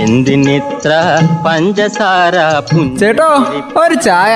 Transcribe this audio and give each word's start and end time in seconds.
എന്തിനിത്ര 0.00 0.90
പഞ്ചസാര 1.46 2.34
ചേട്ടോ 3.00 3.28
ഒരു 3.80 3.94
ചായ. 3.94 4.32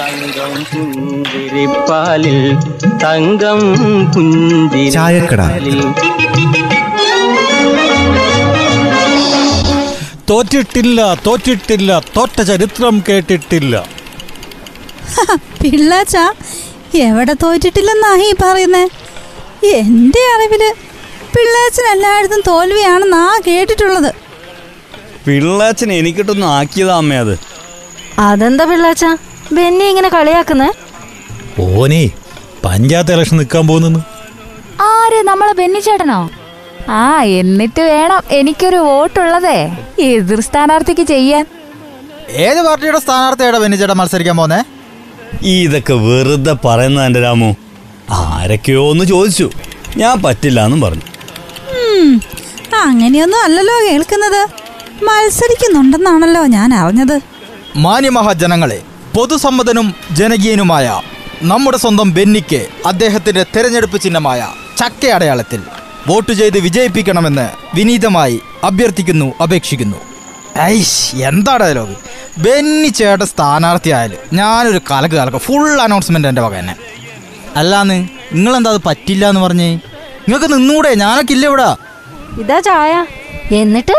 തങ്കം 0.00 0.52
പുഞ്ചിരിപ്പാലിൽ 0.72 2.38
തങ്കം. 3.04 3.60
പുഞ്ചിരിപ്പാലിൽ 4.14 5.80
തോറ്റിട്ടില്ല 10.30 11.14
തോറ്റിട്ടില്ല 11.26 11.90
തോറ്റ 12.16 12.42
ചരിത്രം 12.42 13.04
കേട്ടിട്ടില്ല. 13.08 13.74
പിള്ളാച്ച 15.62 16.16
എവിടെ 16.94 17.36
തോറ്റിട്ടില്ലെന്നാ 17.42 18.16
ഈ 18.16 18.34
പറയുന്നേ? 18.42 18.88
എന്റെ 19.64 20.18
അറിവിൽ 20.34 20.74
പിള്ളേച്ചനെല്ലായിടത്തും 21.34 22.42
തോൽവിയാണെന്നാ 22.46 23.40
കേട്ടിട്ടുള്ളത്. 23.46 24.14
പിള്ളാച്ചൻ 25.26 25.92
എനിക്കിട്ടൊന്നും 25.92 26.48
ആക്കിയതാ 26.48 26.96
അമ്മ 26.96 27.14
അത്. 27.14 27.38
അതെന്താ 28.18 28.64
പിള്ളാച്ച? 28.64 29.04
ബെന്നി 29.52 29.84
ഇങ്ങനെ 29.84 30.08
കളിയാക്കുന്നേ? 30.08 30.72
ഓനെ 31.60 32.10
പഞ്ചായത്ത് 32.64 33.12
ഇലക്ഷൻ 33.12 33.36
നിൽക്കാൻ 33.36 33.66
പോകുന്നു 33.66 34.00
ആര്? 34.80 35.22
നമ്മളെ 35.22 35.52
ബെന്നി 35.52 35.78
ചേട്ടനോ? 35.78 36.30
ആ 36.88 37.22
എന്നിട്ട് 37.22 37.80
വേണം 37.80 38.22
എനിക്കൊരു 38.30 38.76
വോട്ടുള്ളതേ. 38.76 39.76
എതിർ 40.00 40.40
സ്ഥാനാർത്ഥിക്ക് 40.40 41.02
ചെയ്യാൻ. 41.02 41.46
ഏത് 42.30 42.62
പാർട്ടിയുടെ 42.62 42.98
സ്ഥാനാർത്ഥിയുടെ 42.98 43.58
ബെന്നിച്ചേട്ടൻ 43.58 43.96
മത്സരിക്കാൻ 43.96 44.36
പോന്നേ 44.36 44.77
ഇതൊക്കെ 45.42 45.92
വെറുതെ 45.92 46.52
പറയുന്ന 46.52 47.06
എന്റെ 47.06 47.20
രാമു. 47.20 47.54
ആരൊക്കെയോ 48.10 48.90
ഒന്ന് 48.90 49.04
ചോദിച്ചു. 49.04 49.50
ഞാൻ 49.96 50.22
പറ്റില്ല 50.22 50.64
എന്നും 50.64 50.80
പറഞ്ഞു. 50.80 51.02
അങ്ങനെയൊന്നും 52.76 53.44
അല്ലല്ലോ 53.44 53.74
കേൾക്കുന്നത്. 53.74 54.48
മത്സരിക്കുന്നുണ്ടെന്നാണല്ലോ 55.04 56.46
ഞാൻ 56.46 56.74
അറിഞ്ഞത്. 56.74 57.20
മാന്യമഹാജനങ്ങളെ 57.76 58.82
പൊതുസമ്മതനും 59.16 59.94
ജനകീയനുമായ 60.10 61.00
നമ്മുടെ 61.42 61.76
സ്വന്തം 61.76 62.14
ബെന്നിക്ക് 62.14 62.66
അദ്ദേഹത്തിന്റെ 62.86 63.46
തെരഞ്ഞെടുപ്പ് 63.56 64.00
ചിഹ്നമായ 64.00 64.48
ചക്ക 64.78 65.06
അടയാളത്തിൽ 65.06 65.60
വോട്ട് 66.08 66.32
ചെയ്ത് 66.32 66.58
വിജയിപ്പിക്കണമെന്ന് 66.58 67.48
വിനീതമായി 67.74 68.40
അഭ്യർത്ഥിക്കുന്നു 68.64 69.34
അപേക്ഷിക്കുന്നു. 69.42 69.96
ഐഷ് 70.60 71.16
എന്താ 71.16 71.56
ഡയലോഗ് 71.56 72.07
ബെന്നി 72.38 72.88
ചേട്ട 72.88 73.22
സ്ഥാനാർത്ഥിയായാലും 73.22 74.18
ഞാനൊരു 74.32 74.80
കലക്ക് 74.90 75.14
കലക്ക്. 75.14 75.36
ഫുൾ 75.36 75.80
അനൗൺസ്മെന്റ് 75.80 76.28
എന്റെ 76.28 76.42
വക 76.42 76.54
തന്നെ. 76.58 76.74
അല്ലാന്ന് 77.56 77.98
നിങ്ങളെന്താ 78.32 78.70
അത് 78.70 78.80
പറ്റില്ല 78.86 79.28
എന്ന് 79.28 79.40
പറഞ്ഞേ? 79.40 79.70
നിങ്ങൾക്ക് 80.28 80.54
നിന്നൂടെ 80.54 80.94
ഞാനൊക്കെ 80.94 81.32
ഇല്ല 81.32 81.46
ഇവിടെ. 81.46 81.68
ഇതാ 82.40 82.60
ചായ. 82.60 82.92
എന്നിട്ട്? 83.52 83.96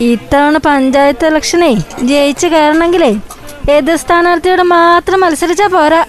ഇത്തവണ 0.00 0.56
പഞ്ചായത്ത് 0.58 1.26
ഇലക്ഷനെ 1.26 1.70
ജയിച്ച് 2.02 2.46
കയറണമെങ്കിലേ 2.46 3.12
എതിർ 3.74 3.96
സ്ഥാനാർത്ഥിയോട് 3.96 4.62
മാത്രം 4.62 5.20
മത്സരിച്ചാ 5.20 5.66
പോരാ. 5.66 6.04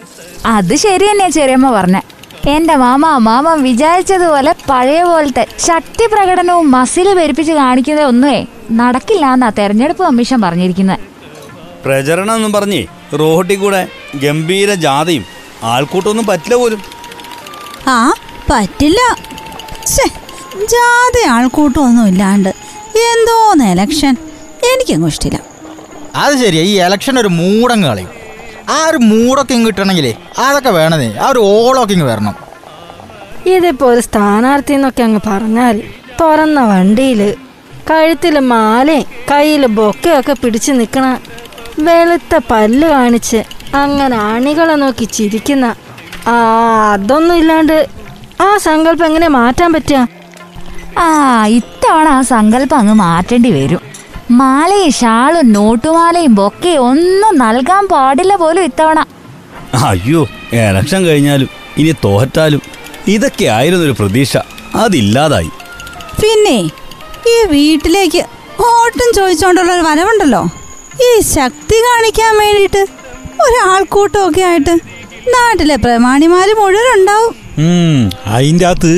അത് 0.45 0.75
ശരി 0.75 1.05
തന്നെയാ 1.11 1.29
ചെറിയമ്മ 1.29 1.69
പറഞ്ഞ. 1.71 1.99
എന്റെ 2.47 2.75
മാമ 2.75 3.05
മാമ 3.17 3.53
വിചാരിച്ചതുപോലെ 3.53 4.55
പഴയ 4.69 5.03
പോലത്തെ 5.03 5.47
ശക്തി 5.67 6.05
പ്രകടനവും 6.13 6.71
മസിൽ 6.71 7.13
പെരുപ്പിച്ച് 7.13 7.53
കാണിക്കുന്നത് 7.53 8.05
ഒന്നുമേ 8.05 8.45
നടക്കില്ല 8.71 9.25
എന്നാ 9.33 9.49
തെരഞ്ഞെടുപ്പ് 9.57 10.03
കമ്മീഷൻ 10.03 10.41
പറഞ്ഞിരിക്കുന്നത് 10.41 11.16
പ്രചരണം 11.83 12.35
എന്നും 12.35 12.51
പറഞ്ഞേ 12.51 12.81
റോഡിൽ 13.19 13.57
കൂടെ 13.57 13.81
ഗംഭീര 14.23 14.73
ജാഥയും 14.85 15.25
ആൾക്കൂട്ടമൊന്നും 15.63 16.25
പറ്റില്ല 16.25 16.55
പോലും. 16.55 16.79
ആ 17.89 17.97
പറ്റില്ല. 18.49 18.99
ജാതി 20.73 21.21
ആൾക്കൂട്ടമൊന്നും 21.33 22.07
ഇല്ലാണ്ട് 22.07 22.49
എന്തോന്ന് 23.03 23.65
എലക്ഷൻ 23.73 24.13
എനിക്കങ്ങ് 24.69 25.07
ഇഷ്ടമില്ല 25.07 25.39
അത് 26.15 26.33
ശരിയാ 26.43 26.63
ഈ 26.63 26.73
എലക്ഷൻ 26.85 27.15
ഒരു 27.19 27.29
മൂടങ്ങ് 27.39 27.87
കളയും 27.89 28.11
ആ 28.69 28.77
ഒരു 28.89 28.99
മൂടൊക്കെ 29.09 29.53
ഇങ്ങ് 29.53 29.67
കിട്ടണമെങ്കിലേ 29.67 30.13
അതൊക്കെ 30.39 30.71
വേണതേ 30.77 31.09
ആ 31.21 31.27
ഒരു 31.29 31.41
ഓളൊക്കെ 31.51 31.93
ഇങ്ങ് 31.93 32.07
വരണം. 32.09 32.35
ഇതിപ്പോ 33.47 33.85
ഒരു 33.87 33.99
സ്ഥാനാർത്ഥി 33.99 34.73
എന്നൊക്കെ 34.73 35.03
അങ്ങ് 35.03 35.21
പറഞ്ഞാൽ 35.27 35.75
തുറന്ന 36.21 36.59
വണ്ടിയിൽ 36.71 37.21
കഴുത്തിൽ 37.89 38.35
മാലയും 38.51 39.05
കയ്യിൽ 39.31 39.63
ബൊക്കയൊക്കെ 39.77 40.33
പിടിച്ചു 40.41 40.71
നിക്കണ 40.71 41.05
വെളുത്ത 41.79 42.39
പല്ല് 42.51 42.87
കാണിച്ച് 42.87 43.43
അങ്ങനെ 43.75 44.17
അണികളെ 44.17 44.73
നോക്കി 44.73 45.05
ചിരിക്കുന്ന. 45.05 45.75
ആ 46.27 46.33
അതൊന്നും 46.93 47.35
ഇല്ലാണ്ട് 47.35 47.87
ആ 48.41 48.57
സങ്കല്പം 48.57 49.05
എങ്ങനെ 49.05 49.27
മാറ്റാൻ 49.27 49.73
പറ്റുക? 49.73 50.07
ആ 50.97 51.05
ഇത്തവണ 51.45 52.07
ആ 52.07 52.21
സങ്കല്പം 52.21 52.77
അങ്ങ് 52.77 52.93
മാറ്റേണ്ടി 52.93 53.51
വരും. 53.51 53.81
മാലയും 54.31 54.91
ഷാളും 54.91 55.53
നോട്ടുമാലയും 55.53 56.35
ബൊക്കെ 56.35 56.69
ഒന്നും 56.69 57.37
നൽകാൻ 57.37 57.87
പാടില്ല 57.87 58.35
പോലും 58.35 58.63
ഇത്തവണ. 58.63 58.99
അയ്യോ 59.73 60.27
ഇലക്ഷൻ 60.53 61.05
കഴിഞ്ഞാലും 61.05 61.49
ഇനി 61.77 61.93
തോറ്റാലും 62.05 62.61
ഇതൊക്കെ 63.07 63.45
ആയിരുന്നു 63.45 63.85
ഒരു 63.85 63.91
പ്രതീക്ഷ. 63.91 64.37
അതില്ലാതായി. 64.75 65.51
പിന്നെ 66.21 66.57
ഈ 67.33 67.35
വീട്ടിലേക്ക് 67.51 68.25
ഓട്ടം 68.59 69.09
ചോദിച്ചോണ്ടുള്ള 69.15 69.71
ഒരു 69.73 69.81
വരവുണ്ടല്ലോ. 69.81 70.43
ഈ 71.05 71.09
ശക്തി 71.35 71.77
കാണിക്കാൻ 71.85 72.33
വേണ്ടിട്ട് 72.39 72.81
ഒരാൾക്കൂട്ടമൊക്കെ 73.45 74.41
ആയിട്ട് 74.41 74.73
നാട്ടിലെ 75.33 75.75
പ്രമാണിമാര് 75.75 76.53
മുഴുവൻ 76.59 76.87
ഉണ്ടാവും 76.95 77.33
അതിന്റെ 78.35 78.65
അകത്ത് 78.67 78.93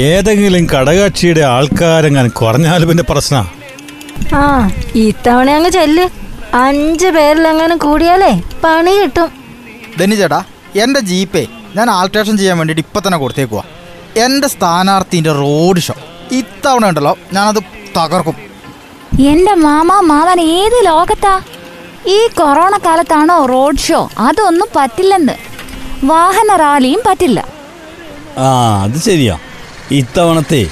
ഏതെങ്കിലും 0.00 0.64
കടകാക്ഷിയുടെ 0.66 1.42
ആൾക്കാരെങ്ങനെ 1.54 2.30
കുറഞ്ഞാലും 2.40 2.88
പിന്നെ 2.88 3.04
പ്രശ്ന. 3.10 3.36
ആ 4.34 4.42
ഇത്തവണ 4.94 5.50
അങ്ങ് 5.50 5.70
ചെല്ല്. 5.70 6.04
അഞ്ച് 6.54 7.08
പേരിലെങ്ങനെ 7.16 7.76
കൂടിയാലേ 7.76 8.32
പണി 8.64 8.94
കിട്ടും. 9.00 9.28
ധനി 10.00 10.14
ചേട്ടാ 10.14 10.40
എന്റെ 10.84 11.00
ജീപ്പേ 11.10 11.44
ഞാൻ 11.76 11.90
ആൾട്രേഷൻ 11.90 12.34
ചെയ്യാൻ 12.38 12.58
വേണ്ടിയിട്ട് 12.58 12.84
ഇപ്പം 12.86 13.02
തന്നെ 13.06 13.18
കൊടുത്തേക്കുവാ. 13.18 13.64
എന്റെ 14.24 14.48
സ്ഥാനാർത്ഥിന്റെ 14.48 15.32
റോഡ് 15.42 15.80
ഷോ. 15.86 15.94
ഇത്തവണ 16.40 16.84
ഉണ്ടല്ലോ 16.88 17.14
ഞാനത് 17.32 17.60
തകർക്കും. 17.96 18.36
എന്റെ 19.20 19.54
മാമ 19.54 20.00
മാമൻ 20.00 20.40
ഏത് 20.40 20.86
ലോകത്താ? 20.86 21.40
ഈ 22.06 22.26
കൊറോണ 22.26 22.76
കാലത്താണോ 22.76 23.46
റോഡ് 23.46 23.76
ഷോ. 23.76 24.10
അതൊന്നും 24.18 24.68
പറ്റില്ലെന്ന്. 24.76 25.32
വാഹന 26.04 26.56
റാലിയും 26.56 27.02
പറ്റില്ല. 27.06 27.48
ആ 28.38 28.82
അത് 28.82 28.98
ശരിയാ. 28.98 29.38
ഇത്തവണത്തെ 29.90 30.66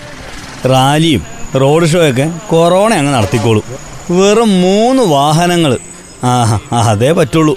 റാലിയും 0.67 1.27
റോഡ് 1.61 1.87
ഷോ 1.87 2.09
ഒക്കെ 2.09 2.33
കൊറോണ 2.51 2.95
അങ്ങ് 2.95 3.15
നടത്തിക്കോളും. 3.15 3.63
വെറും 4.11 4.61
മൂന്ന് 4.63 5.03
വാഹനങ്ങൾ 5.03 5.79
ആ 6.25 6.61
അതേ 6.73 7.13
പറ്റുള്ളൂ. 7.13 7.57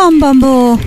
അമ്പമ്പോ 0.00 0.78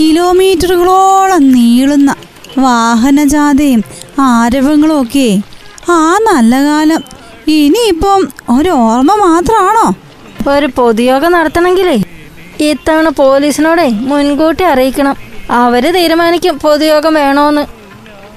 കിലോമീറ്ററുകളോളം 0.00 1.52
നീളുന്ന 1.52 2.14
വാഹനജാഥയും 2.58 3.84
ആരവങ്ങളും 4.20 5.02
ഒക്കെ 5.02 5.42
ആ 5.90 6.18
നല്ല 6.32 6.64
കാലം. 6.64 7.13
ഇനിയിപ്പം 7.48 8.28
ഒരു 8.58 8.68
ഓർമ്മ 8.68 9.14
മാത്രമാണോ? 9.14 9.94
ഒരു 10.50 10.68
പൊതുയോഗം 10.76 11.32
നടത്തണമെങ്കിലേ. 11.32 12.02
ഇത്തവണ 12.60 13.08
പോലീസിനോടെ 13.08 13.88
മുൻകൂട്ടി 13.88 14.64
അറിയിക്കണം. 14.64 15.16
അവർ 15.50 15.92
തീരുമാനിക്കും 15.92 16.58
പൊതുയോഗം 16.58 17.14
വേണോന്ന്. 17.14 17.66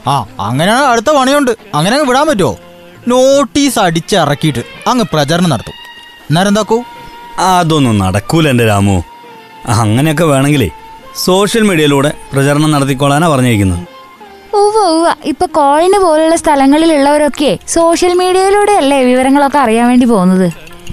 ആ 0.10 0.26
അങ്ങനെ 0.40 0.72
അടുത്ത 0.72 1.10
പണിയുണ്ട്. 1.10 1.52
അങ്ങനെ 1.74 1.96
അങ്ങ് 1.96 2.10
വിടാൻ 2.10 2.28
പറ്റുമോ 2.28 2.58
നോട്ടീസ് 3.08 3.80
അടിച്ചിറക്കിയിട്ട് 3.80 4.60
അങ്ങ് 4.88 5.06
പ്രചരണം 5.14 5.50
നടത്തും. 5.50 5.74
അന്നേരം 6.30 6.48
എന്താക്കൂ 6.48 6.84
അതൊന്നും 7.38 7.98
നടക്കൂല 7.98 8.50
എന്റെ 8.50 8.66
രാമു. 8.66 9.04
അങ്ങനെയൊക്കെ 9.66 10.24
വേണമെങ്കിലേ 10.24 10.70
സോഷ്യൽ 11.16 11.64
മീഡിയയിലൂടെ 11.64 12.12
പ്രചരണം 12.34 12.72
നടത്തിക്കൊള്ളാനാ 12.72 13.28
പറഞ്ഞിരിക്കുന്നത്. 13.28 13.97
ഉവ്വ 14.54 14.80
ഉവ്വ 14.90 15.08
ഇപ്പൊ 15.26 15.46
കോഴിന് 15.54 16.00
പോലുള്ള 16.00 16.36
സ്ഥലങ്ങളിലുള്ളവരൊക്കെ 16.36 17.52
സോഷ്യൽ 17.68 18.14
മീഡിയയിലൂടെ 18.14 18.74
അല്ലേ 18.74 19.04
വിവരങ്ങളൊക്കെ 19.04 19.58
അറിയാൻ 19.58 19.88
വേണ്ടി 19.88 20.06
പോകുന്നത്? 20.06 20.48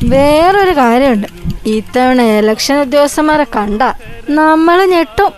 വേറൊരു 0.05 0.73
കാര്യമുണ്ട്. 0.73 1.29
ഇത്തവണ 1.75 2.23
ഇലക്ഷൻ 2.39 2.77
ഉദ്യോഗസ്ഥന്മാരെ 2.77 3.47
കണ്ട 3.57 3.83
നമ്മൾ 4.39 4.79
ഞെട്ടും. 4.87 5.31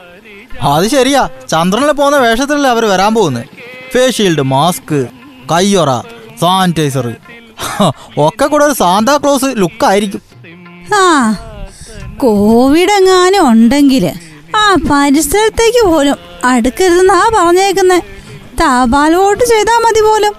അത് 0.70 0.86
ശരിയാ. 0.88 1.22
ചന്ദ്രനിൽ 1.48 1.92
പോകുന്ന 1.92 2.18
വേഷത്തിലല്ലേ 2.18 2.70
അവർ 2.70 2.84
വരാൻ 2.84 3.14
പോകുന്നത് 3.14 3.46
ഫേസ് 3.92 4.16
ഷീൽഡ് 4.16 4.44
മാസ്ക് 4.52 4.98
കയ്യൊറ 5.52 5.90
സാനിറ്റൈസർ 6.42 7.06
ഒക്കെ 8.24 8.46
കൂടെ 8.46 8.64
ഒരു 8.64 8.74
സാന്താക്ലോസ് 8.80 9.48
ലുക്കായിരിക്കും 9.60 10.22
ആ 10.96 11.04
കോവിഡ് 12.18 12.92
എങ്ങാനും 12.98 13.44
ഉണ്ടെങ്കിൽ 13.50 14.04
ആ 14.08 14.14
പരിസരത്തേക്ക് 14.74 15.86
പോലും 15.86 16.16
അടുക്കരുതെന്നാ 16.44 17.30
പറഞ്ഞേക്കുന്നേ. 17.34 17.98
തപാൽ 18.60 19.14
വോട്ട് 19.14 19.44
ചെയ്താൽ 19.44 19.78
മതി 19.78 20.00
പോലും. 20.00 20.34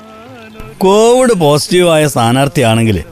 കോവിഡ് 0.78 1.34
പോസിറ്റീവായ 1.34 2.08
സ്ഥാനാർത്ഥിയാണെങ്കിൽ 2.08 3.04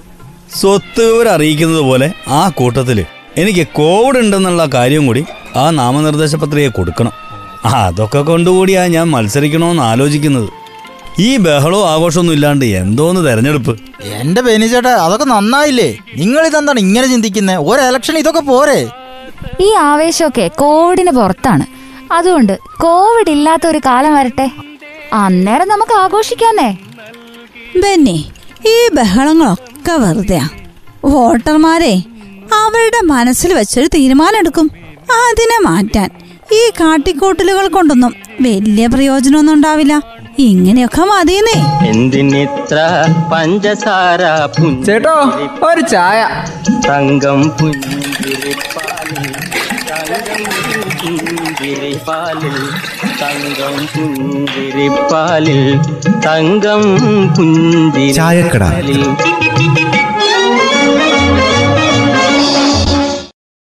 സ്വത്ത് 0.56 1.14
വിവരം 1.14 1.32
അറിയിക്കുന്നത് 1.32 1.80
പോലെ 1.80 2.14
ആ 2.28 2.50
കൂട്ടത്തിൽ 2.50 3.06
എനിക്ക് 3.38 3.68
കോവിഡ് 3.68 4.18
ഉണ്ടെന്നുള്ള 4.18 4.66
കാര്യം 4.66 5.08
കൂടി 5.08 5.26
ആ 5.56 5.70
നാമനിർദ്ദേശ 5.70 6.36
പത്രികയെ 6.36 6.68
കൊടുക്കണം. 6.68 7.12
അതൊക്കെ 7.66 8.22
കൊണ്ടുകൂടിയാ 8.22 8.88
ഞാൻ 8.88 9.12
മത്സരിക്കണമെന്ന് 9.12 9.84
ആലോചിക്കുന്നത്. 9.84 10.50
ഈ 11.20 11.38
ബഹളവും 11.38 11.90
ആഘോഷമൊന്നും 11.90 12.34
ഇല്ലാണ്ട് 12.34 12.66
എന്തോന്ന് 12.66 13.26
തെരഞ്ഞെടുപ്പ്? 13.26 13.80
എന്റെ 14.04 14.42
ബെനിച്ചേട്ടാ 14.42 14.90
അതൊക്കെ 14.90 15.26
നന്നായില്ലേ? 15.26 15.98
നിങ്ങൾ 16.18 16.48
ഇതെന്താണ് 16.48 16.80
ഇങ്ങനെ 16.80 17.08
ചിന്തിക്കുന്നത് 17.08 17.58
ഒരു 17.58 17.82
ഇലക്ഷൻ 17.82 18.18
ഇതൊക്കെ 18.18 18.40
പോരെ? 18.40 18.88
ഈ 19.62 19.74
ആവേശമൊക്കെ 19.74 20.48
കോവിഡിന് 20.48 21.12
പുറത്താണ്. 21.12 21.66
അതുകൊണ്ട് 22.14 22.60
കോവിഡ് 22.82 23.32
ഇല്ലാത്ത 23.32 23.68
ഒരു 23.68 23.78
കാലം 23.78 24.16
വരട്ടെ. 24.16 24.52
അന്നേരം 25.14 25.68
നമുക്ക് 25.68 25.92
ആഘോഷിക്കാന്നേ. 25.92 26.78
ബെന്നി 27.82 28.32
ഈ 28.68 28.96
ബഹളങ്ങളൊക്കെ 28.96 29.92
വെറുതെയാ. 29.92 30.50
വോട്ടർമാരെ 31.06 32.04
അവരുടെ 32.54 33.02
മനസ്സിൽ 33.06 33.54
വെച്ചൊരു 33.54 33.88
തീരുമാനം 33.88 34.38
എടുക്കും 34.38 34.72
അതിനെ 35.02 35.62
മാറ്റാൻ 35.62 36.10
ഈ 36.54 36.70
കാട്ടിക്കൂട്ടലുകൾ 36.70 37.68
കൊണ്ടൊന്നും 37.68 38.16
വലിയ 38.42 38.88
പ്രയോജനമൊന്നും 38.88 39.54
ഉണ്ടാവില്ല. 39.54 40.02
ഇങ്ങനെയൊക്കെ 40.40 41.02
മതിയെന്നേ. 41.02 41.88
എന്തിനിത്ര 41.88 42.78
പഞ്ചസാര 43.34 44.22
ചേട്ടോ 44.86 45.14
ഒരു 45.64 45.82
ചായ. 45.82 46.28
തങ്കം 46.90 47.52
പുഞ്ചിരിപ്പാലിൽ 51.00 52.58
തങ്കം 53.22 53.76
പുഞ്ചിരിപ്പാലിൽ 53.94 55.62
തങ്കം 56.26 56.84
പുഞ്ചിരിപ്പാലിൽ 57.36 58.02
തങ്കം 58.18 58.44
പുഞ്ചിരിപ്പാലിൽ 58.66 59.04